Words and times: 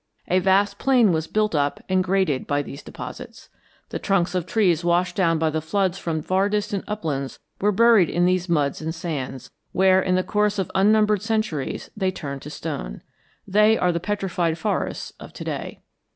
A 0.29 0.39
vast 0.39 0.79
plain 0.79 1.11
was 1.11 1.27
built 1.27 1.53
up 1.53 1.79
and 1.87 2.03
graded 2.03 2.47
by 2.47 2.63
these 2.63 2.81
deposits. 2.81 3.49
The 3.89 3.99
trunks 3.99 4.33
of 4.33 4.47
trees 4.47 4.83
washed 4.83 5.15
down 5.15 5.37
by 5.37 5.51
the 5.51 5.61
floods 5.61 5.99
from 5.99 6.23
far 6.23 6.49
distant 6.49 6.83
uplands 6.87 7.37
were 7.59 7.71
buried 7.71 8.09
in 8.09 8.25
these 8.25 8.49
muds 8.49 8.81
and 8.81 8.95
sands, 8.95 9.51
where, 9.73 10.01
in 10.01 10.15
the 10.15 10.23
course 10.23 10.57
of 10.57 10.71
unnumbered 10.73 11.21
centuries, 11.21 11.91
they 11.95 12.09
turned 12.09 12.41
to 12.41 12.49
stone. 12.49 13.03
They 13.47 13.77
are 13.77 13.91
the 13.91 13.99
petrified 13.99 14.57
forests 14.57 15.13
of 15.19 15.33
to 15.33 15.43
day. 15.43 15.81